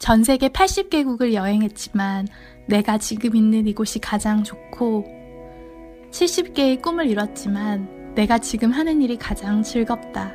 전 0.00 0.24
세계 0.24 0.48
80개국을 0.48 1.34
여행했지만 1.34 2.26
내가 2.66 2.96
지금 2.96 3.36
있는 3.36 3.66
이곳이 3.66 3.98
가장 3.98 4.42
좋고 4.42 5.04
70개의 6.10 6.80
꿈을 6.80 7.06
이뤘지만 7.10 8.14
내가 8.14 8.38
지금 8.38 8.72
하는 8.72 9.02
일이 9.02 9.18
가장 9.18 9.62
즐겁다. 9.62 10.32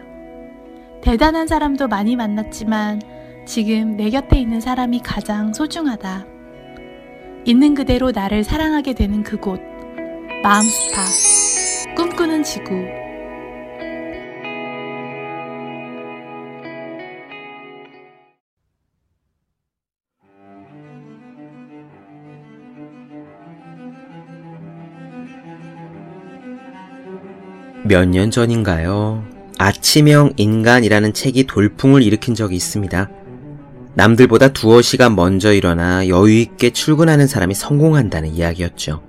대단한 1.02 1.48
사람도 1.48 1.88
많이 1.88 2.16
만났지만 2.16 3.02
지금 3.48 3.98
내 3.98 4.12
곁에 4.12 4.40
있는 4.40 4.62
사람이 4.62 5.00
가장 5.00 5.52
소중하다. 5.52 6.28
있는 7.46 7.74
그대로 7.74 8.12
나를 8.12 8.44
사랑하게 8.44 8.94
되는 8.94 9.24
그곳. 9.24 9.60
마음스파. 10.44 11.02
꿈꾸는 11.96 12.44
지구. 12.44 13.05
몇 27.86 28.06
년 28.10 28.32
전인가요? 28.32 29.24
아침형 29.60 30.34
인간이라는 30.38 31.14
책이 31.14 31.46
돌풍을 31.46 32.02
일으킨 32.02 32.34
적이 32.34 32.56
있습니다. 32.56 33.10
남들보다 33.94 34.50
두어 34.50 34.82
시간 34.82 35.16
먼저 35.16 35.54
일어나 35.54 36.08
여유있게 36.08 36.72
출근하는 36.72 37.28
사람이 37.28 37.54
성공한다는 37.54 38.30
이야기였죠. 38.34 39.04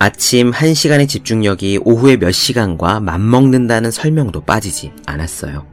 아침 0.00 0.50
1시간의 0.50 1.08
집중력이 1.08 1.80
오후에 1.84 2.16
몇 2.16 2.32
시간과 2.32 2.98
맞먹는다는 3.00 3.90
설명도 3.92 4.40
빠지지 4.42 4.92
않았어요. 5.06 5.64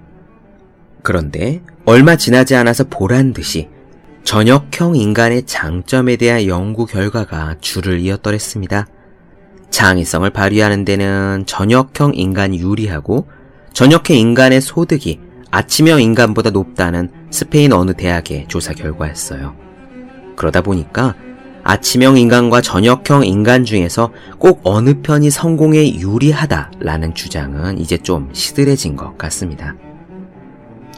그런데 1.02 1.62
얼마 1.86 2.16
지나지 2.16 2.56
않아서 2.56 2.84
보란 2.84 3.34
듯이 3.34 3.68
저녁형 4.24 4.96
인간의 4.96 5.48
장점에 5.48 6.16
대한 6.18 6.46
연구 6.46 6.86
결과가 6.86 7.58
줄을 7.62 8.00
이었더랬습니다. 8.00 8.88
창의성을 9.76 10.30
발휘하는 10.30 10.86
데는 10.86 11.44
저녁형 11.46 12.14
인간이 12.16 12.60
유리하고 12.60 13.28
저녁형 13.74 14.16
인간의 14.16 14.62
소득이 14.62 15.20
아침형 15.52 16.02
인간보다 16.02 16.52
높다는 16.52 17.12
스페인 17.30 17.74
어느 17.74 17.94
대학의 17.94 18.46
조사 18.48 18.72
결과였어요. 18.72 19.54
그러다 20.38 20.62
보니까 20.62 21.14
아침형 21.66 22.16
인간과 22.18 22.62
저녁형 22.62 23.26
인간 23.26 23.66
중에서 23.66 24.14
꼭 24.40 24.62
어느 24.64 25.02
편이 25.02 25.30
성공에 25.30 25.96
유리하다라는 26.00 27.14
주장은 27.14 27.78
이제 27.78 27.98
좀 27.98 28.30
시들해진 28.32 28.96
것 28.96 29.18
같습니다. 29.18 29.76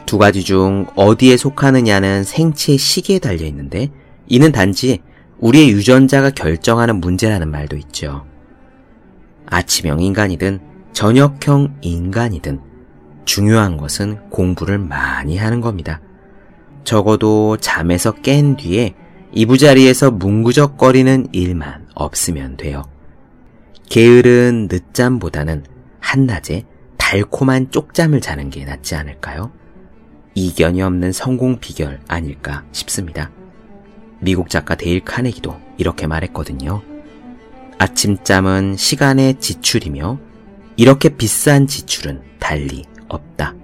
두 0.06 0.18
가지 0.18 0.44
중 0.44 0.86
어디에 0.94 1.36
속하느냐는 1.36 2.22
생체의 2.22 2.78
시기에 2.78 3.18
달려 3.18 3.44
있는데 3.46 3.88
이는 4.28 4.52
단지 4.52 5.00
우리의 5.40 5.70
유전자가 5.70 6.30
결정하는 6.30 7.00
문제라는 7.00 7.50
말도 7.50 7.76
있죠. 7.78 8.27
아침형 9.50 10.00
인간이든 10.00 10.60
저녁형 10.92 11.78
인간이든 11.80 12.60
중요한 13.24 13.76
것은 13.76 14.30
공부를 14.30 14.78
많이 14.78 15.36
하는 15.36 15.60
겁니다. 15.60 16.00
적어도 16.84 17.56
잠에서 17.58 18.12
깬 18.12 18.56
뒤에 18.56 18.94
이부자리에서 19.32 20.10
뭉구적거리는 20.10 21.28
일만 21.32 21.88
없으면 21.94 22.56
돼요. 22.56 22.84
게으른 23.90 24.68
늦잠보다는 24.70 25.64
한낮에 26.00 26.64
달콤한 26.96 27.70
쪽잠을 27.70 28.20
자는 28.20 28.50
게 28.50 28.64
낫지 28.64 28.94
않을까요? 28.94 29.50
이견이 30.34 30.82
없는 30.82 31.12
성공 31.12 31.58
비결 31.58 32.00
아닐까 32.08 32.64
싶습니다. 32.72 33.30
미국 34.20 34.50
작가 34.50 34.74
데일 34.74 35.04
카네기도 35.04 35.56
이렇게 35.76 36.06
말했거든요. 36.06 36.82
아침잠은 37.78 38.76
시간의 38.76 39.36
지출이며 39.40 40.18
이렇게 40.76 41.08
비싼 41.08 41.66
지출은 41.66 42.22
달리 42.38 42.84
없다. 43.08 43.54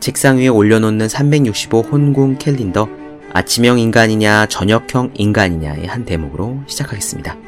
책상 0.00 0.38
위에 0.38 0.48
올려놓는 0.48 1.08
365 1.08 1.80
혼궁 1.80 2.38
캘린더 2.38 2.88
아침형 3.32 3.78
인간이냐 3.78 4.46
저녁형 4.46 5.12
인간이냐의 5.14 5.86
한 5.86 6.04
대목으로 6.04 6.60
시작하겠습니다. 6.66 7.47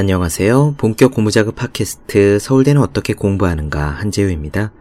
안녕하세요. 0.00 0.76
본격 0.78 1.12
공부자극 1.12 1.56
팟캐스트 1.56 2.38
서울대는 2.38 2.80
어떻게 2.80 3.12
공부하는가 3.12 3.86
한재우입니다. 3.86 4.72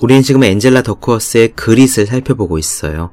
우리는 0.00 0.20
지금 0.20 0.44
엔젤라 0.44 0.82
더크워스의 0.82 1.52
그릿을 1.52 2.04
살펴보고 2.04 2.58
있어요. 2.58 3.10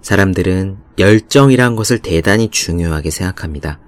사람들은 0.00 0.76
열정이란 1.00 1.74
것을 1.74 1.98
대단히 1.98 2.50
중요하게 2.50 3.10
생각합니다. 3.10 3.80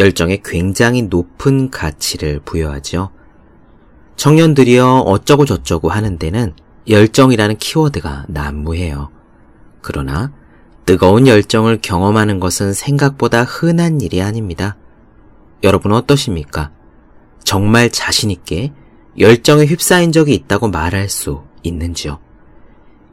열정에 0.00 0.40
굉장히 0.44 1.02
높은 1.02 1.70
가치를 1.70 2.40
부여하죠. 2.44 3.12
청년들이여 4.16 5.04
어쩌고 5.06 5.44
저쩌고 5.44 5.90
하는 5.90 6.18
데는 6.18 6.54
열정이라는 6.88 7.56
키워드가 7.58 8.24
난무해요. 8.26 9.10
그러나 9.80 10.32
뜨거운 10.86 11.28
열정을 11.28 11.78
경험하는 11.80 12.40
것은 12.40 12.72
생각보다 12.72 13.44
흔한 13.44 14.00
일이 14.00 14.20
아닙니다. 14.20 14.76
여러분은 15.62 15.96
어떠십니까? 15.96 16.70
정말 17.42 17.90
자신있게 17.90 18.72
열정에 19.18 19.64
휩싸인 19.64 20.12
적이 20.12 20.34
있다고 20.34 20.68
말할 20.68 21.08
수 21.08 21.42
있는지요? 21.62 22.18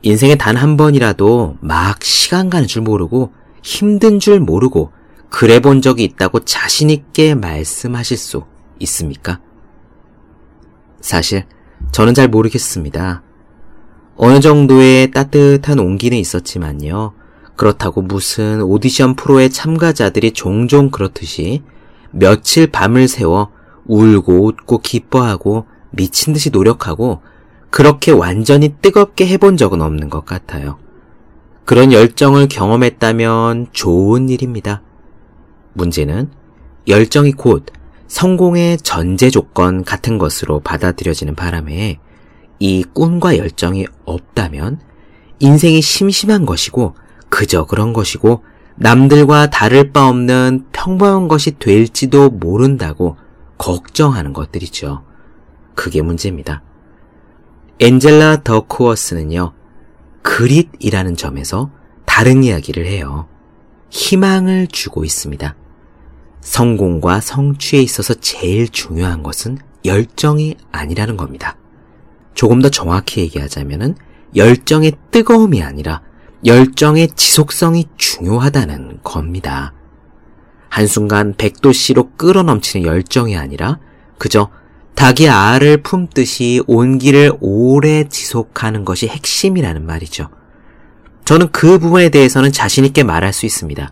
인생에 0.04 0.36
단 0.36 0.56
한 0.56 0.78
번이라도 0.78 1.58
막 1.62 2.04
시간 2.04 2.50
가는 2.50 2.68
줄 2.68 2.84
모르고 2.84 3.34
힘든 3.64 4.20
줄 4.20 4.40
모르고 4.40 4.92
그래 5.30 5.60
본 5.60 5.82
적이 5.82 6.04
있다고 6.04 6.42
자신있게 6.42 7.34
말씀하실 7.36 8.18
수 8.18 8.44
있습니까? 8.80 9.40
사실 11.02 11.46
저는 11.92 12.14
잘 12.14 12.28
모르겠습니다. 12.28 13.24
어느 14.16 14.40
정도의 14.40 15.12
따뜻한 15.12 15.80
온기는 15.80 16.18
있었지만요. 16.18 17.14
그렇다고 17.56 18.02
무슨 18.02 18.62
오디션 18.62 19.16
프로의 19.16 19.50
참가자들이 19.50 20.32
종종 20.32 20.92
그렇듯이 20.92 21.64
며칠 22.16 22.68
밤을 22.68 23.10
새워 23.10 23.52
울고 23.86 24.48
웃고 24.48 24.80
기뻐하고 24.80 25.66
미친 25.92 26.34
듯이 26.34 26.50
노력하고 26.50 27.22
그렇게 27.70 28.12
완전히 28.12 28.74
뜨겁게 28.82 29.28
해본 29.28 29.58
적은 29.58 29.82
없는 29.82 30.10
것 30.10 30.26
같아요. 30.26 30.78
그런 31.66 31.92
열정을 31.92 32.48
경험했다면 32.48 33.68
좋은 33.74 34.30
일입니다. 34.30 34.82
문제는 35.74 36.30
열정이 36.88 37.34
곧 37.34 37.66
성공의 38.08 38.78
전제 38.78 39.30
조건 39.30 39.84
같은 39.84 40.18
것으로 40.18 40.62
받아들여지는 40.62 41.36
바람에 41.36 42.00
이 42.60 42.84
꿈과 42.94 43.38
열정이 43.38 43.88
없다면 44.06 44.80
인생이 45.40 45.82
심심한 45.82 46.46
것이고 46.46 46.96
그저 47.28 47.66
그런 47.66 47.92
것이고 47.92 48.44
남들과 48.76 49.50
다를 49.50 49.92
바 49.92 50.08
없는 50.08 50.66
평범한 50.86 51.28
것이 51.28 51.58
될지도 51.58 52.30
모른다고 52.30 53.18
걱정하는 53.58 54.34
것들이죠. 54.34 55.04
그게 55.74 56.04
문제입니다. 56.04 56.62
엔젤라 57.80 58.44
더쿠어스는요, 58.44 59.54
그릿이라는 60.22 61.16
점에서 61.16 61.72
다른 62.06 62.44
이야기를 62.44 62.86
해요. 62.86 63.28
희망을 63.90 64.68
주고 64.68 65.04
있습니다. 65.04 65.56
성공과 66.42 67.20
성취에 67.20 67.82
있어서 67.82 68.14
제일 68.14 68.70
중요한 68.70 69.24
것은 69.24 69.58
열정이 69.86 70.56
아니라는 70.72 71.18
겁니다. 71.18 71.58
조금 72.36 72.62
더 72.62 72.70
정확히 72.70 73.22
얘기하자면 73.22 73.98
열정의 74.36 74.94
뜨거움이 75.10 75.64
아니라 75.64 76.04
열정의 76.46 77.08
지속성이 77.16 77.88
중요하다는 77.98 79.00
겁니다. 79.04 79.74
한순간 80.70 81.36
100도씨로 81.36 82.18
끌어넘치는 82.18 82.86
열정이 82.86 83.38
아니라 83.38 83.80
그저 84.18 84.50
닭이 84.96 85.30
알을 85.30 85.84
품듯이 85.84 86.62
온기를 86.68 87.34
오래 87.42 88.06
지속하는 88.08 88.86
것이 88.86 89.08
핵심이라는 89.08 89.86
말이죠. 89.86 90.30
저는 91.26 91.52
그 91.52 91.80
부분에 91.80 92.10
대해서는 92.10 92.52
자신있게 92.52 93.04
말할 93.04 93.34
수 93.34 93.46
있습니다. 93.46 93.92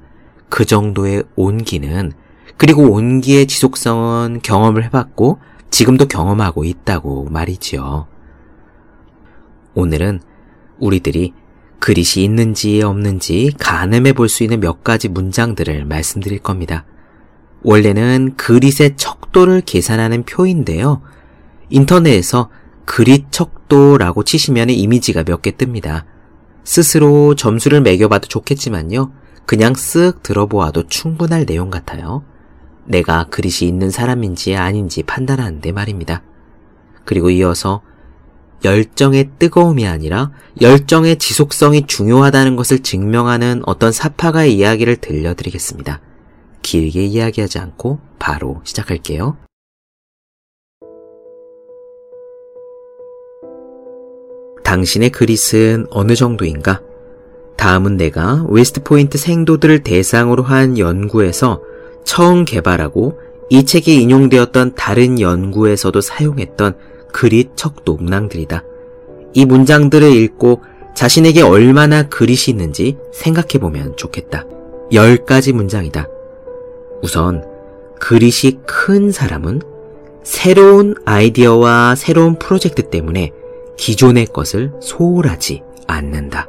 그 0.50 0.66
정도의 0.66 1.24
온기는, 1.36 2.14
그리고 2.58 2.84
온기의 2.84 3.48
지속성은 3.48 4.42
경험을 4.44 4.84
해봤고, 4.86 5.40
지금도 5.72 6.06
경험하고 6.08 6.64
있다고 6.64 7.28
말이지요. 7.31 8.08
오늘은 9.74 10.22
우리들이 10.78 11.34
그릿이 11.83 12.24
있는지 12.24 12.81
없는지 12.81 13.51
가늠해 13.59 14.13
볼 14.13 14.30
수 14.30 14.44
있는 14.44 14.62
몇 14.62 14.85
가지 14.85 15.09
문장들을 15.09 15.83
말씀드릴 15.83 16.39
겁니다. 16.39 16.85
원래는 17.62 18.35
그릿의 18.38 18.95
척도를 18.95 19.59
계산하는 19.62 20.24
표인데요. 20.24 21.01
인터넷에서 21.69 22.50
그릿 22.85 23.31
척도라고 23.31 24.24
치시면 24.24 24.69
이미지가 24.69 25.24
몇 25.25 25.41
개 25.41 25.51
뜹니다. 25.51 26.06
스스로 26.63 27.35
점수를 27.35 27.81
매겨봐도 27.81 28.29
좋겠지만요. 28.29 29.12
그냥 29.45 29.74
쓱 29.74 30.24
들어보아도 30.24 30.88
충분할 30.88 31.45
내용 31.45 31.69
같아요. 31.69 32.24
내가 32.86 33.25
그릿이 33.25 33.68
있는 33.68 33.91
사람인지 33.91 34.56
아닌지 34.56 35.03
판단하는데 35.03 35.69
말입니다. 35.74 36.21
그리고 37.03 37.29
이어서 37.29 37.81
열정의 38.63 39.30
뜨거움이 39.39 39.86
아니라 39.88 40.31
열정의 40.62 41.18
지속성이 41.18 41.86
중요하다는 41.86 42.56
것을 42.56 42.80
증명하는 42.80 43.62
어떤 43.65 43.92
사파가의 43.92 44.56
이야기를 44.56 44.98
들려드리겠습니다. 44.98 46.00
길게 46.62 47.04
이야기하지 47.04 47.60
않고 47.60 48.00
바로 48.19 48.62
시작할게요. 48.63 49.38
당신의 54.63 55.12
grit은 55.12 55.88
어느 55.92 56.15
정도인가? 56.15 56.81
다음은 57.57 57.98
내가 57.98 58.45
웨스트포인트 58.50 59.18
생도들을 59.18 59.83
대상으로 59.83 60.42
한 60.44 60.80
연구에서 60.80 61.62
처음 62.06 62.45
개발하고 62.45 63.19
이 63.50 63.65
책에 63.65 63.94
인용되었던 63.94 64.74
다른 64.75 65.19
연구에서도 65.19 66.00
사용했던 66.01 66.75
grit 67.13 67.56
척도 67.56 67.95
문항들이다. 67.95 68.63
이 69.33 69.45
문장들을 69.45 70.12
읽고 70.12 70.62
자신에게 70.94 71.42
얼마나 71.42 72.04
grit이 72.04 72.51
있는지 72.51 72.98
생각해보면 73.13 73.95
좋겠다. 73.95 74.45
열 74.92 75.25
가지 75.25 75.54
문장이다. 75.54 76.07
우선, 77.01 77.45
grit이 78.00 78.60
큰 78.65 79.12
사람은 79.12 79.62
새로운 80.24 80.95
아이디어와 81.06 81.95
새로운 81.95 82.38
프로젝트 82.38 82.89
때문에 82.89 83.31
기존의 83.77 84.27
것을 84.27 84.74
소홀하지 84.81 85.63
않는다. 85.88 86.48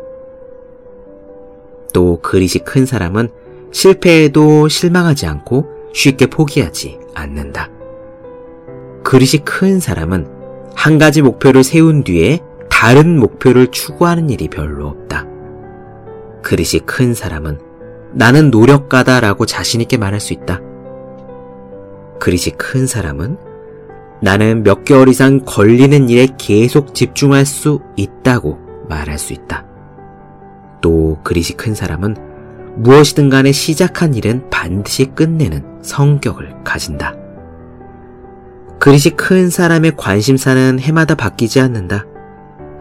또 1.93 2.21
그릿이 2.21 2.59
큰 2.61 2.87
사람은 2.87 3.31
실패해도 3.73 4.69
실망하지 4.69 5.27
않고 5.27 5.67
쉽게 5.93 6.27
포기하지 6.27 6.99
않는다. 7.15 7.71
그릇이 9.05 9.45
큰 9.45 9.81
사람은 9.81 10.34
한 10.75 10.99
가지 10.99 11.23
목표를 11.23 11.65
세운 11.65 12.05
뒤에 12.05 12.41
다른 12.71 13.19
목표를 13.19 13.69
추구하는 13.69 14.31
일이 14.31 14.49
별로 14.49 14.89
없다. 14.89 15.27
그릇이 16.43 16.81
큰 16.85 17.15
사람은 17.15 17.59
나는 18.13 18.51
노력가다라고 18.51 19.47
자신있게 19.47 19.97
말할 19.97 20.21
수 20.21 20.33
있다. 20.33 20.61
그릇이 22.21 22.53
큰 22.57 22.87
사람은 22.87 23.37
나는 24.21 24.63
몇 24.63 24.85
개월 24.85 25.09
이상 25.09 25.41
걸리는 25.45 26.09
일에 26.09 26.29
계속 26.39 26.95
집중할 26.95 27.45
수 27.45 27.81
있다고 27.97 28.59
말할 28.89 29.19
수 29.19 29.33
있다. 29.33 29.67
또 30.81 31.19
그릇이 31.25 31.57
큰 31.57 31.75
사람은 31.75 32.17
무엇이든 32.77 33.31
간에 33.31 33.53
시작한 33.53 34.15
일은 34.15 34.49
반드시 34.51 35.07
끝내는 35.07 35.65
성격을 35.83 36.65
가진다. 36.65 37.24
그릇이 38.79 39.17
큰 39.17 39.51
사람의 39.51 39.97
관심사는 39.97 40.79
해마다 40.79 41.15
바뀌지 41.15 41.61
않는다. 41.61 42.05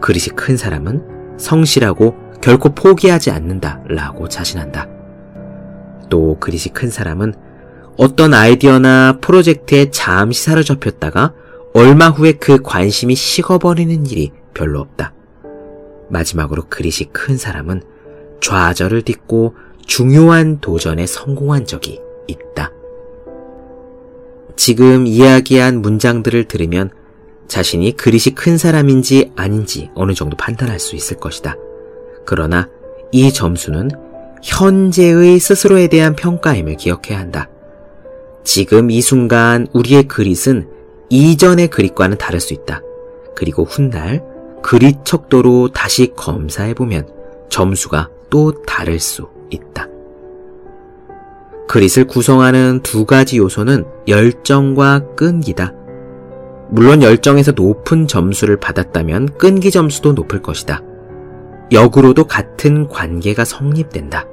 그릇이 0.00 0.26
큰 0.36 0.56
사람은 0.56 1.36
성실하고 1.38 2.14
결코 2.42 2.74
포기하지 2.74 3.30
않는다. 3.30 3.82
라고 3.88 4.28
자신한다. 4.28 4.88
또 6.10 6.36
그릇이 6.38 6.64
큰 6.74 6.90
사람은 6.90 7.34
어떤 7.96 8.34
아이디어나 8.34 9.18
프로젝트에 9.20 9.90
잠시 9.90 10.42
사로잡혔다가 10.44 11.32
얼마 11.72 12.08
후에 12.08 12.32
그 12.32 12.60
관심이 12.62 13.14
식어버리는 13.14 14.06
일이 14.06 14.32
별로 14.52 14.80
없다. 14.80 15.14
마지막으로 16.10 16.64
그릇이 16.68 17.08
큰 17.12 17.36
사람은 17.36 17.82
좌절을 18.40 19.02
딛고 19.02 19.54
중요한 19.86 20.60
도전에 20.60 21.06
성공한 21.06 21.66
적이 21.66 22.00
있다. 22.26 22.70
지금 24.56 25.06
이야기한 25.06 25.82
문장들을 25.82 26.44
들으면 26.44 26.90
자신이 27.48 27.96
그릇이 27.96 28.34
큰 28.34 28.56
사람인지 28.56 29.32
아닌지 29.36 29.90
어느 29.94 30.14
정도 30.14 30.36
판단할 30.36 30.78
수 30.78 30.96
있을 30.96 31.18
것이다. 31.18 31.56
그러나 32.24 32.68
이 33.12 33.32
점수는 33.32 33.90
현재의 34.42 35.38
스스로에 35.38 35.88
대한 35.88 36.14
평가임을 36.14 36.76
기억해야 36.76 37.18
한다. 37.18 37.48
지금 38.44 38.90
이 38.90 39.00
순간 39.00 39.66
우리의 39.72 40.04
그릿은 40.04 40.68
이전의 41.08 41.68
그릿과는 41.68 42.18
다를 42.18 42.40
수 42.40 42.54
있다. 42.54 42.82
그리고 43.34 43.64
훗날 43.64 44.22
그릿 44.62 45.04
척도로 45.04 45.68
다시 45.68 46.12
검사해보면 46.14 47.08
점수가 47.50 48.10
또 48.30 48.62
다를 48.64 48.98
수 48.98 49.28
있다. 49.50 49.88
그릿을 51.74 52.04
구성하는 52.04 52.82
두 52.84 53.04
가지 53.04 53.36
요소는 53.38 53.84
열정과 54.06 55.16
끈기다. 55.16 55.72
물론 56.70 57.02
열정에서 57.02 57.50
높은 57.50 58.06
점수를 58.06 58.60
받았다면 58.60 59.30
끈기 59.38 59.72
점수도 59.72 60.12
높을 60.12 60.40
것이다. 60.40 60.82
역으로도 61.72 62.28
같은 62.28 62.86
관계가 62.86 63.44
성립된다. 63.44 64.24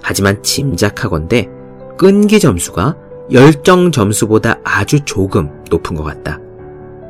하지만 0.00 0.42
짐작하건대 0.42 1.50
끈기 1.98 2.40
점수가 2.40 2.96
열정 3.30 3.92
점수보다 3.92 4.58
아주 4.64 5.00
조금 5.04 5.50
높은 5.68 5.94
것 5.94 6.02
같다. 6.02 6.38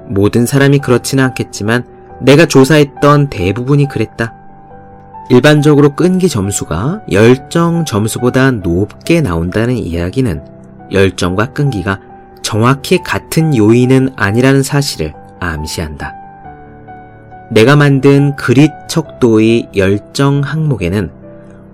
모든 0.08 0.46
사람이 0.46 0.80
그렇지는 0.80 1.22
않겠지만 1.26 1.86
내가 2.20 2.46
조사했던 2.46 3.30
대부분이 3.30 3.86
그랬다. 3.86 4.34
일반적으로 5.30 5.94
끈기 5.94 6.28
점수가 6.28 7.02
열정 7.12 7.84
점수보다 7.84 8.50
높게 8.50 9.20
나온다는 9.20 9.76
이야기는 9.76 10.44
열정과 10.90 11.52
끈기가 11.52 12.00
정확히 12.42 12.98
같은 12.98 13.56
요인은 13.56 14.10
아니라는 14.16 14.64
사실을 14.64 15.14
암시한다. 15.38 16.14
내가 17.52 17.76
만든 17.76 18.34
그릿 18.34 18.72
척도의 18.88 19.70
열정 19.76 20.40
항목에는 20.40 21.12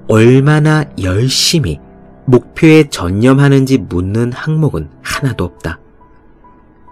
얼마나 0.08 0.84
열심히 1.02 1.80
목표에 2.26 2.90
전념하는지 2.90 3.78
묻는 3.78 4.32
항목은 4.32 4.90
하나도 5.00 5.44
없다. 5.44 5.78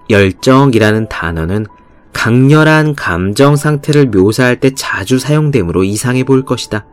열정이라는 0.09 1.11
단어는 1.11 1.66
강렬한 2.14 2.94
감정 2.94 3.54
상태를 3.56 4.06
묘사할 4.06 4.59
때 4.59 4.71
자주 4.75 5.18
사용되므로 5.18 5.85
이상해 5.85 6.25
보일 6.25 6.47
것이다. 6.47 6.87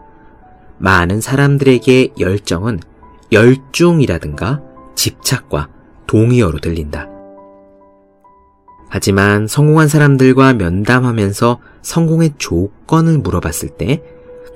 많은 0.77 1.21
사람들에게 1.21 2.15
열정은 2.19 2.81
열중이라든가 3.31 4.61
집착과 4.95 5.69
동의어로 6.07 6.59
들린다. 6.59 7.07
하지만 8.89 9.47
성공한 9.47 9.87
사람들과 9.87 10.53
면담하면서 10.53 11.59
성공의 11.81 12.33
조건을 12.37 13.19
물어봤을 13.19 13.69
때 13.77 14.03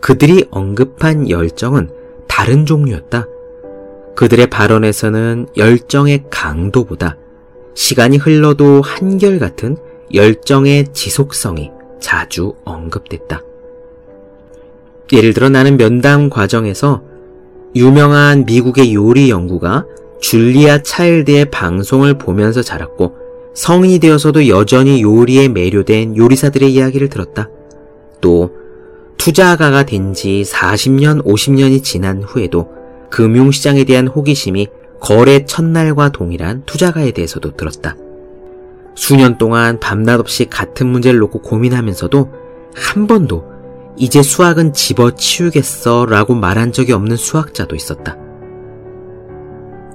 그들이 0.02 0.48
언급한 0.52 1.30
열정은 1.30 1.90
다른 2.28 2.66
종류였다. 2.66 3.26
그들의 4.18 4.48
발언에서는 4.48 5.48
열정의 5.56 6.26
강도보다 6.30 7.16
시간이 7.76 8.18
흘러도 8.18 8.82
한결같은 8.82 9.78
열정의 10.14 10.94
지속성이 10.94 11.72
자주 12.00 12.54
언급됐다. 12.64 13.42
예를 15.14 15.34
들어 15.34 15.50
나는 15.50 15.78
면담 15.78 16.30
과정에서 16.30 17.02
유명한 17.76 18.46
미국의 18.46 18.94
요리 18.94 19.30
연구가 19.30 19.86
줄리아 20.22 20.82
차일드의 20.82 21.52
방송을 21.52 22.18
보면서 22.18 22.62
자랐고 22.62 23.16
성인이 23.54 24.00
되어서도 24.00 24.48
여전히 24.48 25.02
요리에 25.02 25.48
매료된 25.50 26.18
요리사들의 26.18 26.74
이야기를 26.74 27.10
들었다. 27.10 27.50
또 28.22 28.52
투자가가 29.18 29.86
된 29.86 30.14
지 30.14 30.44
40년, 30.46 31.24
50년이 31.26 31.84
지난 31.84 32.22
후에도 32.24 32.70
금융시장에 33.10 33.84
대한 33.84 34.08
호기심이 34.08 34.68
거래 35.00 35.46
첫날과 35.46 36.10
동일한 36.10 36.64
투자가에 36.66 37.12
대해서도 37.12 37.56
들었다. 37.56 37.96
수년 38.96 39.38
동안 39.38 39.80
밤낮 39.80 40.20
없이 40.20 40.46
같은 40.46 40.88
문제를 40.88 41.20
놓고 41.20 41.42
고민하면서도 41.42 42.32
한 42.76 43.08
번도 43.08 43.46
이제 43.98 44.24
수학은 44.24 44.74
집어치우겠어 44.74 46.06
라고 46.06 46.34
말한 46.34 46.72
적이 46.72 46.94
없는 46.94 47.16
수학자도 47.16 47.76
있었다. 47.76 48.18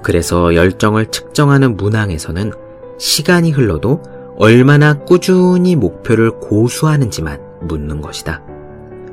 그래서 0.03 0.55
열정을 0.55 1.07
측정하는 1.07 1.77
문항에서는 1.77 2.51
시간이 2.97 3.51
흘러도 3.51 4.01
얼마나 4.37 4.97
꾸준히 4.97 5.75
목표를 5.75 6.39
고수하는지만 6.39 7.39
묻는 7.61 8.01
것이다. 8.01 8.41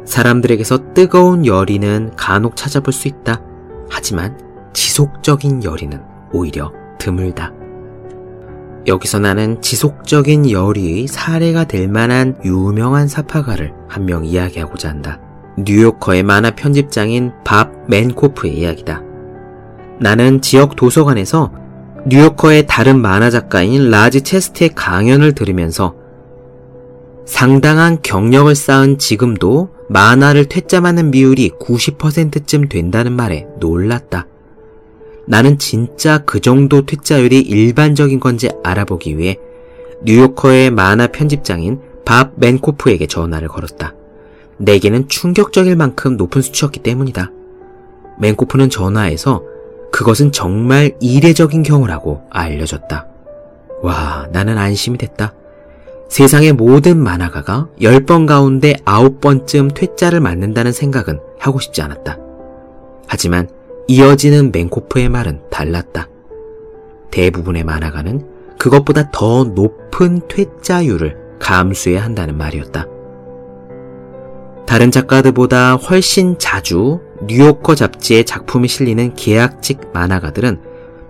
사람들에게서 0.07 0.95
뜨거운 0.95 1.45
열의는 1.45 2.13
간혹 2.17 2.57
찾아볼 2.57 2.95
수 2.95 3.09
있다. 3.09 3.43
하지만 3.91 4.39
지속적인 4.73 5.65
열의는 5.65 6.03
오히려 6.33 6.73
드물다. 6.99 7.58
여기서 8.89 9.19
나는 9.19 9.61
지속적인 9.61 10.51
열의의 10.51 11.07
사례가 11.07 11.65
될 11.65 11.89
만한 11.89 12.37
유명한 12.45 13.07
사파가를 13.07 13.75
한 13.89 14.07
명 14.07 14.25
이야기하고자 14.25 14.89
한다. 14.89 15.21
뉴요커의 15.59 16.23
만화 16.23 16.53
편집장인 16.53 17.33
밥 17.45 17.71
맨코프의 17.89 18.57
이야기다. 18.57 19.03
나는 20.01 20.41
지역 20.41 20.77
도서관에서 20.77 21.53
뉴요커의 22.07 22.67
다른 22.67 23.01
만화 23.01 23.29
작가인 23.29 23.91
라즈 23.91 24.23
채스트의 24.23 24.71
강연을 24.75 25.35
들으면서 25.35 25.95
상당한 27.27 27.99
경력을 28.03 28.55
쌓은 28.55 28.97
지금도 28.99 29.71
만화를 29.91 30.47
퇴짜하는 30.47 31.11
비율이 31.11 31.51
90%쯤 31.61 32.69
된다는 32.69 33.13
말에 33.13 33.47
놀랐다. 33.61 34.27
나는 35.29 35.59
진짜 35.59 36.19
그 36.25 36.41
정도 36.41 36.87
퇴짜율이 36.87 37.41
일반적인 37.41 38.19
건지 38.19 38.49
알아보기 38.65 39.19
위해 39.19 39.39
뉴요커의 40.03 40.71
만화 40.71 41.09
편집장인 41.09 41.81
밥 42.07 42.33
맨코프에게 42.37 43.07
전화를 43.07 43.49
걸었다. 43.49 43.95
내게는 44.57 45.09
충격적일 45.09 45.77
만큼 45.77 46.17
높은 46.17 46.41
수치였기 46.41 46.81
때문이다. 46.81 47.31
맨코프는 48.19 48.71
전화에서 48.71 49.43
그것은 49.93 50.33
정말 50.33 50.97
이례적인 51.01 51.63
경우라고 51.63 52.23
알려줬다. 52.31 53.07
와, 53.83 54.27
나는 54.33 54.57
안심이 54.57 54.97
됐다. 54.97 55.35
세상의 56.09 56.55
모든 56.55 56.99
만화가가 56.99 57.69
10번 57.81 58.27
가운데 58.27 58.73
9번쯤 58.87 59.75
퇴짜를 59.75 60.21
맞는다는 60.21 60.73
생각은 60.73 61.21
하고 61.39 61.61
싶지 61.61 61.83
않았다. 61.83 62.19
하지만 63.07 63.49
이어지는 63.89 64.53
맹코프의 64.53 65.09
말은 65.09 65.41
달랐다. 65.51 66.09
대부분의 67.11 67.65
만화가는 67.65 68.23
그것보다 68.59 69.11
더 69.11 69.45
높은 69.45 70.21
퇴짜율을 70.29 71.17
감수해야 71.39 72.05
한다는 72.05 72.37
말이었다. 72.37 72.87
다른 74.67 74.91
작가들보다 74.91 75.77
훨씬 75.77 76.39
자주 76.39 77.01
뉴요커 77.27 77.75
잡지에 77.75 78.25
작품이 78.25 78.69
실리는 78.69 79.15
계약직 79.15 79.81
만화가들은 79.95 80.61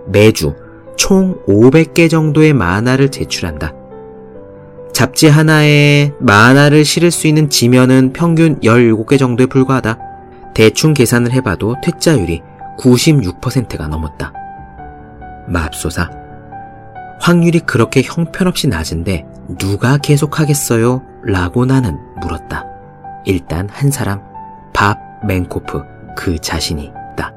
매주 0.07 0.55
총 0.95 1.37
500개 1.47 2.09
정도의 2.09 2.53
만화를 2.53 3.09
제출한다. 3.09 3.73
잡지 4.93 5.27
하나에 5.27 6.13
만화를 6.19 6.85
실을 6.85 7.11
수 7.11 7.27
있는 7.27 7.49
지면은 7.49 8.13
평균 8.13 8.57
17개 8.61 9.19
정도에 9.19 9.47
불과하다. 9.47 9.99
대충 10.53 10.93
계산을 10.93 11.33
해봐도 11.33 11.75
퇴짜율이 11.83 12.41
96%가 12.79 13.87
넘었다. 13.87 14.33
맙소사. 15.47 16.09
확률이 17.19 17.59
그렇게 17.59 18.01
형편없이 18.01 18.67
낮은데 18.67 19.25
누가 19.57 19.97
계속하겠어요? 19.97 21.03
라고 21.23 21.65
나는 21.65 21.97
물었다. 22.21 22.65
일단 23.25 23.67
한 23.69 23.91
사람, 23.91 24.21
밥 24.73 24.97
맨코프 25.25 25.83
그 26.15 26.39
자신이 26.39 26.85
있다. 27.13 27.33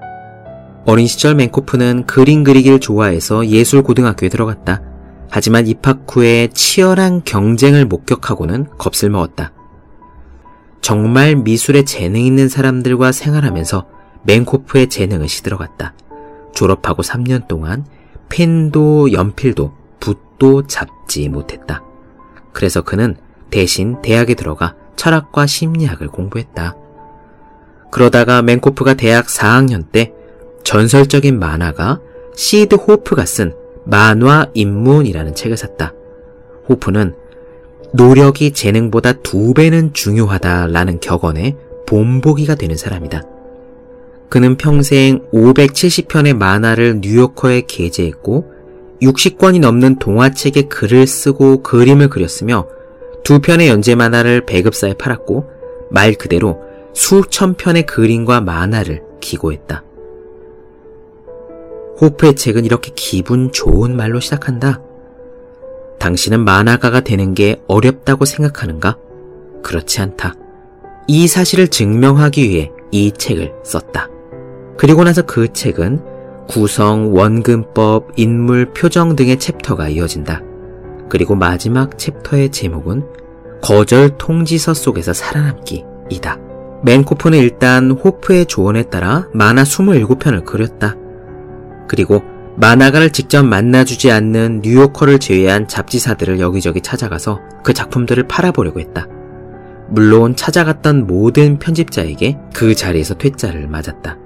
어린 0.87 1.07
시절 1.07 1.35
맨코프는 1.35 2.07
그림 2.07 2.45
그리기를 2.45 2.81
좋아해서 2.81 3.47
예술고등학교에 3.47 4.29
들어갔다. 4.29 4.83
하지만 5.31 5.67
입학 5.67 6.05
후에 6.09 6.49
치열한 6.49 7.23
경쟁을 7.25 7.87
목격하고는 7.87 8.67
겁을 8.79 9.11
먹었다. 9.11 9.53
정말 10.81 11.37
미술에 11.37 11.85
재능 11.85 12.21
있는 12.21 12.49
사람들과 12.49 13.13
생활하면서 13.13 13.87
맨코프의 14.25 14.89
재능을 14.89 15.29
시들어갔다. 15.29 15.95
졸업하고 16.55 17.03
3년 17.03 17.49
동안 17.49 17.85
펜도 18.29 19.13
연필도 19.13 19.73
붓도 20.01 20.67
잡지 20.67 21.29
못했다. 21.29 21.83
그래서 22.53 22.83
그는 22.83 23.17
대신 23.51 24.01
대학에 24.03 24.35
들어가 24.35 24.75
철학과 24.97 25.47
심리학을 25.47 26.09
공부했다. 26.09 26.77
그러다가 27.91 28.43
맨코프가 28.43 28.95
대학 28.95 29.27
4학년 29.27 29.91
때 29.91 30.13
전설적인 30.65 31.39
만화가 31.39 32.01
시드 32.35 32.77
호프가 32.77 33.27
쓴 33.27 33.55
만화 33.85 34.47
입문이라는 34.55 35.35
책을 35.35 35.57
샀다. 35.57 35.93
호프는 36.69 37.15
노력이 37.93 38.53
재능보다 38.53 39.13
두 39.15 39.53
배는 39.53 39.93
중요하다라는 39.93 41.01
격언에 41.01 41.57
본보기가 41.87 42.55
되는 42.55 42.77
사람이다. 42.77 43.23
그는 44.33 44.57
평생 44.57 45.21
570편의 45.31 46.35
만화를 46.35 47.01
뉴요커에 47.03 47.65
게재했고 47.69 48.51
60권이 49.03 49.61
넘는 49.61 49.99
동화책에 49.99 50.69
글을 50.69 51.07
쓰고 51.07 51.63
그림을 51.63 52.09
그렸으며 52.09 52.67
두 53.25 53.41
편의 53.41 53.69
연재 53.69 53.95
만화를 53.95 54.47
배급사에 54.47 54.95
팔았고 54.95 55.51
말 55.91 56.15
그대로 56.15 56.63
수천 56.95 57.57
편의 57.57 57.85
그림과 57.85 58.41
만화를 58.41 59.03
기고했다. 59.21 59.85
호프의 62.01 62.35
책은 62.35 62.65
이렇게 62.65 62.91
기분 62.95 63.53
좋은 63.53 63.95
말로 63.95 64.19
시작한다. 64.19 64.81
당신은 65.99 66.43
만화가가 66.43 67.01
되는 67.01 67.35
게 67.35 67.61
어렵다고 67.69 68.25
생각하는가? 68.25 68.97
그렇지 69.63 70.01
않다. 70.01 70.37
이 71.07 71.29
사실을 71.29 71.69
증명하기 71.69 72.49
위해 72.49 72.73
이 72.93 73.13
책을 73.13 73.53
썼다. 73.63 74.12
그리고 74.83 75.05
나서 75.05 75.23
그 75.23 75.53
책은 75.53 76.01
구성, 76.49 77.15
원근법, 77.15 78.15
인물, 78.17 78.73
표정 78.73 79.15
등의 79.15 79.39
챕터가 79.39 79.89
이어진다. 79.89 80.43
그리고 81.09 81.37
마지막 81.37 81.97
챕터의 81.97 82.51
제목은 82.51 83.05
거절 83.63 84.19
통지서 84.19 84.75
속에서 84.75 85.13
살아남기이다. 85.13 86.37
맨코프는 86.83 87.39
일단 87.39 87.93
호프의 87.93 88.47
조언에 88.47 88.83
따라 88.91 89.29
만화 89.33 89.63
27편을 89.63 90.45
그렸다. 90.45 90.97
그리고 91.87 92.21
만화가를 92.57 93.11
직접 93.11 93.45
만나주지 93.45 94.11
않는 94.11 94.63
뉴요커를 94.65 95.21
제외한 95.21 95.69
잡지사들을 95.69 96.41
여기저기 96.41 96.81
찾아가서 96.81 97.39
그 97.63 97.73
작품들을 97.73 98.27
팔아보려고 98.27 98.81
했다. 98.81 99.07
물론 99.91 100.35
찾아갔던 100.35 101.07
모든 101.07 101.61
편집자에게 101.61 102.37
그 102.53 102.75
자리에서 102.75 103.15
퇴짜를 103.15 103.69
맞았다. 103.69 104.19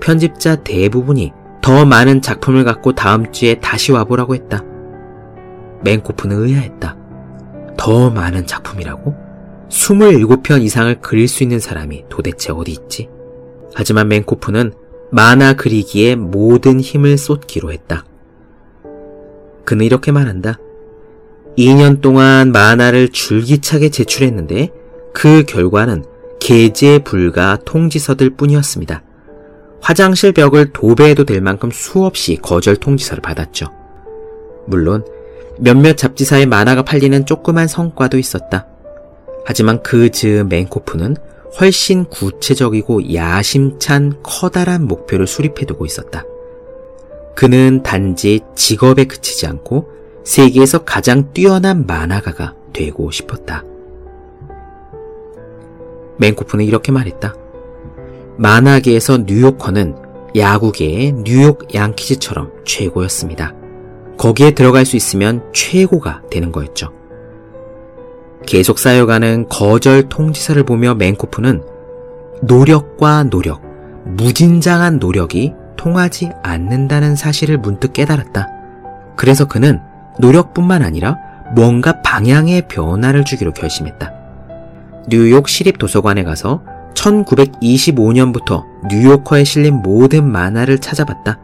편집자 0.00 0.56
대부분이 0.56 1.32
더 1.62 1.84
많은 1.84 2.22
작품을 2.22 2.64
갖고 2.64 2.94
다음 2.94 3.30
주에 3.32 3.60
다시 3.60 3.92
와보라고 3.92 4.34
했다. 4.34 4.64
맨코프는 5.82 6.36
의아했다. 6.36 6.96
더 7.76 8.10
많은 8.10 8.46
작품이라고? 8.46 9.14
27편 9.68 10.62
이상을 10.62 11.00
그릴 11.00 11.28
수 11.28 11.42
있는 11.42 11.58
사람이 11.58 12.04
도대체 12.08 12.52
어디 12.52 12.72
있지? 12.72 13.08
하지만 13.74 14.08
맨코프는 14.08 14.72
만화 15.10 15.54
그리기에 15.54 16.16
모든 16.16 16.80
힘을 16.80 17.16
쏟기로 17.18 17.72
했다. 17.72 18.04
그는 19.64 19.84
이렇게 19.84 20.12
말한다. 20.12 20.58
2년 21.56 22.00
동안 22.00 22.52
만화를 22.52 23.10
줄기차게 23.10 23.90
제출했는데 23.90 24.70
그 25.12 25.44
결과는 25.44 26.04
게재 26.40 27.00
불가 27.00 27.58
통지서들 27.64 28.30
뿐이었습니다. 28.30 29.02
화장실 29.80 30.32
벽을 30.32 30.72
도배해도 30.72 31.24
될 31.24 31.40
만큼 31.40 31.70
수없이 31.70 32.36
거절 32.36 32.76
통지서를 32.76 33.22
받았죠. 33.22 33.66
물론 34.66 35.04
몇몇 35.58 35.96
잡지사의 35.96 36.46
만화가 36.46 36.82
팔리는 36.82 37.26
조그만 37.26 37.66
성과도 37.66 38.18
있었다. 38.18 38.66
하지만 39.44 39.82
그 39.82 40.10
즈음 40.10 40.48
맨코프는 40.48 41.16
훨씬 41.58 42.04
구체적이고 42.04 43.14
야심찬 43.14 44.20
커다란 44.22 44.86
목표를 44.86 45.26
수립해두고 45.26 45.86
있었다. 45.86 46.24
그는 47.34 47.82
단지 47.82 48.40
직업에 48.54 49.04
그치지 49.04 49.46
않고 49.46 49.88
세계에서 50.24 50.84
가장 50.84 51.32
뛰어난 51.32 51.86
만화가가 51.86 52.54
되고 52.72 53.10
싶었다. 53.10 53.64
맨코프는 56.18 56.64
이렇게 56.64 56.92
말했다. 56.92 57.34
만화계에서 58.38 59.18
뉴요커는 59.26 59.96
야구계의 60.36 61.12
뉴욕 61.24 61.74
양키즈처럼 61.74 62.52
최고였습니다. 62.64 63.54
거기에 64.16 64.52
들어갈 64.52 64.84
수 64.84 64.96
있으면 64.96 65.42
최고가 65.52 66.22
되는 66.30 66.52
거였죠. 66.52 66.92
계속 68.46 68.78
쌓여가는 68.78 69.48
거절 69.48 70.08
통지서를 70.08 70.62
보며 70.62 70.94
맨코프는 70.94 71.62
노력과 72.42 73.24
노력, 73.24 73.60
무진장한 74.04 74.98
노력이 74.98 75.54
통하지 75.76 76.30
않는다는 76.42 77.16
사실을 77.16 77.58
문득 77.58 77.92
깨달았다. 77.92 78.46
그래서 79.16 79.46
그는 79.46 79.80
노력뿐만 80.20 80.82
아니라 80.82 81.16
뭔가 81.54 82.00
방향의 82.02 82.68
변화를 82.68 83.24
주기로 83.24 83.52
결심했다. 83.52 84.12
뉴욕 85.08 85.48
시립 85.48 85.78
도서관에 85.78 86.22
가서 86.22 86.62
1925년부터 86.98 88.64
뉴요커에 88.90 89.44
실린 89.44 89.74
모든 89.82 90.30
만화를 90.30 90.78
찾아봤다. 90.78 91.38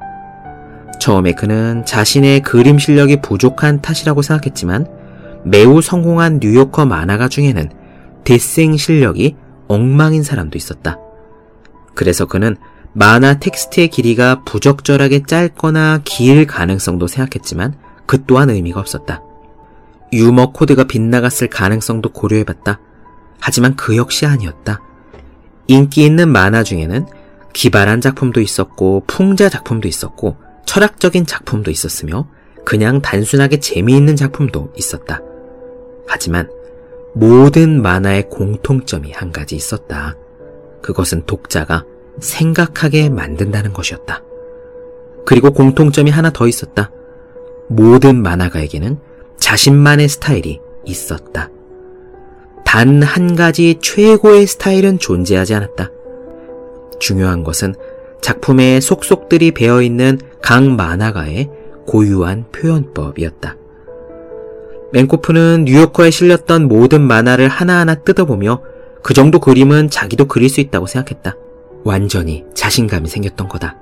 처음에 1.01 1.33
그는 1.33 1.85
자신의 1.85 2.41
그림 2.41 2.79
실력이 2.79 3.21
부족한 3.21 3.83
탓이라고 3.83 4.23
생각했지만 4.23 4.87
매우 5.45 5.83
성공한 5.83 6.39
뉴요커 6.41 6.87
만화가 6.87 7.29
중에는 7.29 7.71
데생 8.25 8.77
실력이 8.77 9.37
엉망인 9.69 10.23
사람도 10.23 10.57
있었다. 10.57 10.99
그래서 11.95 12.27
그는 12.27 12.57
만화 12.93 13.39
텍스트의 13.39 13.89
길이가 13.89 14.43
부적절하게 14.45 15.25
짧거나 15.27 16.01
길 16.05 16.47
가능성도 16.47 17.07
생각했지만 17.07 17.75
그 18.07 18.25
또한 18.27 18.51
의미가 18.51 18.81
없었다. 18.81 19.23
유머 20.13 20.53
코드가 20.53 20.85
빗나갔을 20.85 21.49
가능성도 21.49 22.11
고려해봤다. 22.11 22.81
하지만 23.41 23.75
그 23.77 23.97
역시 23.97 24.27
아니었다. 24.27 24.81
인기 25.67 26.05
있는 26.05 26.29
만화 26.29 26.63
중에는 26.63 27.07
기발한 27.53 28.01
작품도 28.01 28.41
있었고 28.41 29.05
풍자 29.07 29.49
작품도 29.49 29.89
있었고 29.89 30.37
철학적인 30.67 31.27
작품도 31.27 31.71
있었으며 31.71 32.29
그냥 32.65 33.01
단순하게 33.01 33.61
재미있는 33.61 34.17
작품도 34.17 34.73
있었다. 34.77 35.21
하지만 36.07 36.51
모든 37.15 37.81
만화의 37.81 38.29
공통점이 38.29 39.13
한 39.13 39.31
가지 39.31 39.55
있었다. 39.55 40.17
그것은 40.83 41.27
독자가 41.27 41.85
생각하게 42.21 43.09
만든다는 43.09 43.73
것이었다. 43.73 44.23
그리고 45.25 45.53
공통점이 45.53 46.11
하나 46.11 46.31
더 46.31 46.49
있었다. 46.49 46.91
모든 47.69 48.23
만화가에게는 48.23 48.99
자신만의 49.39 50.09
스타일이 50.09 50.61
있었다. 50.85 51.51
단 52.75 53.05
한 53.05 53.37
가지 53.37 53.79
최고의 53.81 54.49
스타일은 54.49 54.99
존재하지 54.99 55.55
않았다. 55.55 55.93
중요한 56.99 57.45
것은 57.45 57.77
작품에 58.21 58.81
속속들이 58.81 59.53
배어있는 59.53 60.19
각 60.43 60.65
만화가의 60.65 61.51
고유한 61.87 62.47
표현법이었다. 62.51 63.57
맨코프는 64.91 65.67
뉴요커에 65.67 66.11
실렸던 66.11 66.67
모든 66.67 67.03
만화를 67.03 67.47
하나하나 67.47 67.95
뜯어보며 67.95 68.61
그 69.05 69.15
정도 69.15 69.39
그림은 69.39 69.89
자기도 69.89 70.25
그릴 70.25 70.49
수 70.49 70.61
있다고 70.61 70.89
생각했다. 70.89 71.37
완전히 71.85 72.45
자신감이 72.55 73.09
생겼던 73.09 73.47
거다. 73.47 73.77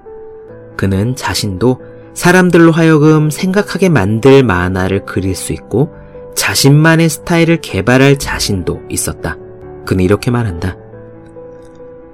그는 0.76 1.16
자신도 1.16 1.80
사람들로 2.12 2.72
하여금 2.72 3.30
생각하게 3.30 3.88
만들 3.88 4.42
만화를 4.42 5.06
그릴 5.06 5.34
수 5.34 5.54
있고 5.54 6.01
자신만의 6.34 7.08
스타일을 7.08 7.60
개발할 7.60 8.18
자신도 8.18 8.82
있었다. 8.88 9.36
그는 9.84 10.04
이렇게 10.04 10.30
말한다. 10.30 10.76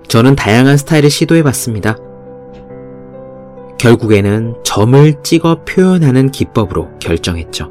저는 0.08 0.36
다양한 0.36 0.76
스타일을 0.76 1.10
시도해 1.10 1.42
봤습니다. 1.42 1.96
결국에는 3.78 4.56
점을 4.64 5.22
찍어 5.22 5.64
표현하는 5.64 6.30
기법으로 6.30 6.98
결정했죠. 6.98 7.70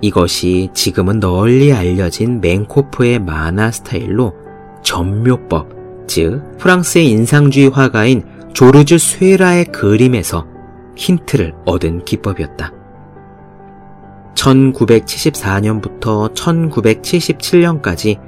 이것이 0.00 0.70
지금은 0.74 1.20
널리 1.20 1.72
알려진 1.72 2.40
맨코프의 2.40 3.20
만화 3.20 3.70
스타일로 3.70 4.34
전묘법, 4.82 6.06
즉 6.06 6.42
프랑스의 6.58 7.08
인상주의 7.10 7.68
화가인 7.68 8.22
조르주 8.52 8.98
스웨라의 8.98 9.66
그림에서 9.66 10.46
힌트를 10.96 11.54
얻은 11.64 12.04
기법이었다. 12.04 12.83
1974년부터 14.34 16.34
1977년까지 16.34 18.18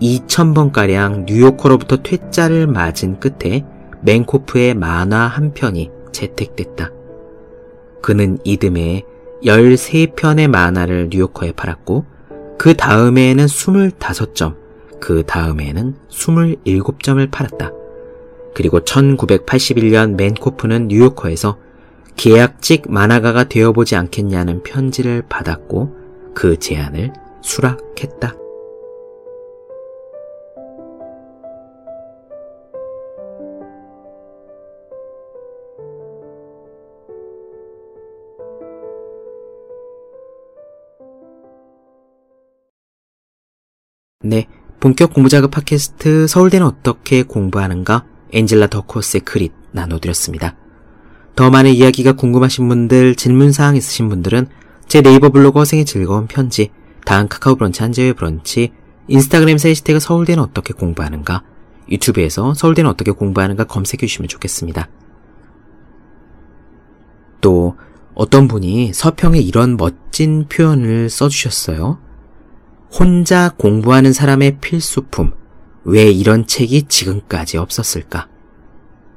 2000번가량 0.00 1.26
뉴요커로부터 1.26 2.02
퇴짜를 2.02 2.66
맞은 2.66 3.20
끝에 3.20 3.64
맨코프의 4.02 4.74
만화 4.74 5.26
한 5.26 5.54
편이 5.54 5.90
채택됐다. 6.12 6.90
그는 8.02 8.38
이듬해 8.44 9.04
13편의 9.44 10.48
만화를 10.48 11.08
뉴요커에 11.10 11.52
팔았고 11.52 12.04
그 12.58 12.74
다음해에는 12.74 13.46
25점, 13.46 14.56
그 15.00 15.24
다음해에는 15.24 15.94
27점을 16.10 17.30
팔았다. 17.30 17.72
그리고 18.54 18.80
1981년 18.80 20.14
맨코프는 20.14 20.88
뉴요커에서 20.88 21.58
계약직 22.16 22.90
만화가가 22.90 23.44
되어보지 23.44 23.94
않겠냐는 23.94 24.62
편지를 24.62 25.22
받았고 25.28 25.94
그 26.34 26.58
제안을 26.58 27.12
수락했다. 27.42 28.34
네, 44.24 44.48
본격 44.80 45.14
공부작업 45.14 45.52
팟캐스트 45.52 46.26
서울대는 46.26 46.66
어떻게 46.66 47.22
공부하는가 47.22 48.04
엔젤라 48.32 48.66
더코스의 48.66 49.20
크릿 49.20 49.52
나눠드렸습니다. 49.70 50.56
더 51.36 51.50
많은 51.50 51.72
이야기가 51.72 52.12
궁금하신 52.12 52.66
분들, 52.68 53.14
질문사항 53.14 53.76
있으신 53.76 54.08
분들은 54.08 54.46
제 54.88 55.02
네이버 55.02 55.28
블로그 55.28 55.60
어생의 55.60 55.84
즐거운 55.84 56.26
편지, 56.26 56.70
다음 57.04 57.28
카카오 57.28 57.56
브런치 57.56 57.82
한재회 57.82 58.14
브런치, 58.14 58.72
인스타그램 59.08 59.58
세시태그 59.58 60.00
서울대는 60.00 60.42
어떻게 60.42 60.72
공부하는가, 60.72 61.42
유튜브에서 61.90 62.54
서울대는 62.54 62.90
어떻게 62.90 63.10
공부하는가 63.10 63.64
검색해 63.64 64.06
주시면 64.06 64.28
좋겠습니다. 64.28 64.88
또 67.42 67.76
어떤 68.14 68.48
분이 68.48 68.94
서평에 68.94 69.38
이런 69.38 69.76
멋진 69.76 70.46
표현을 70.48 71.10
써주셨어요. 71.10 71.98
혼자 72.90 73.52
공부하는 73.58 74.14
사람의 74.14 74.58
필수품. 74.60 75.32
왜 75.84 76.10
이런 76.10 76.46
책이 76.46 76.84
지금까지 76.88 77.58
없었을까? 77.58 78.26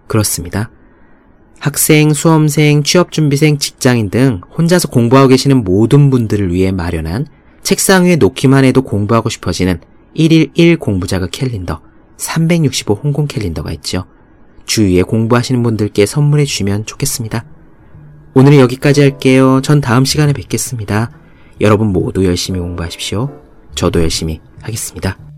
그렇습니다. 0.08 0.70
학생, 1.60 2.13
수험생, 2.13 2.84
취업준비생, 2.84 3.58
직장인 3.58 4.10
등 4.10 4.41
혼자서 4.58 4.88
공부하고 4.88 5.28
계시는 5.30 5.63
모든 5.63 6.10
분들을 6.10 6.54
위해 6.54 6.72
마련한 6.72 7.28
책상 7.63 8.06
위에 8.06 8.15
놓기만 8.15 8.63
해도 8.63 8.82
공부하고 8.82 9.30
싶어지는 9.30 9.80
1일 10.15 10.52
1 10.54 10.78
공부 10.78 11.06
자극 11.06 11.32
캘린더 11.32 11.82
365 12.17 12.93
홍콩 13.04 13.28
캘린더가 13.28 13.72
있죠. 13.74 14.06
주위에 14.65 15.02
공부하시는 15.02 15.62
분들께 15.62 16.06
선물해 16.06 16.45
주시면 16.45 16.86
좋겠습니다. 16.86 17.45
오늘은 18.36 18.60
여기까지 18.60 19.02
할게요. 19.02 19.60
전 19.63 19.82
다음 19.82 20.06
시간에 20.06 20.34
뵙겠습니다. 20.34 21.12
여러분 21.62 21.88
모두 21.88 22.26
열심히 22.26 22.60
공부하십시오. 22.60 23.30
저도 23.76 24.02
열심히 24.02 24.39
하겠습니다. 24.62 25.29